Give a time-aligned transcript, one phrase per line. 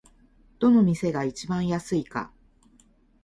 [0.57, 2.31] どの店が一番安いか